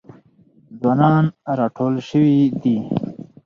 ځوانان 0.79 1.25
راټول 1.59 1.93
سوي 2.09 2.37
دي. 2.61 2.77